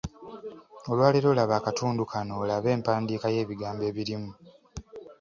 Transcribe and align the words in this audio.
Olwaleero 0.89 1.29
laba 1.37 1.53
akatundu 1.59 2.03
kano 2.11 2.33
olabe 2.41 2.69
empandiika 2.75 3.27
y’ebigambo 3.35 3.81
ebirimu. 3.89 4.31